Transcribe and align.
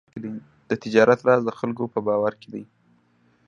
د 0.69 0.71
تجارت 0.83 1.19
راز 1.27 1.41
د 1.45 1.51
خلکو 1.59 1.83
په 1.93 1.99
باور 2.07 2.33
کې 2.41 2.49
دی. 2.53 2.63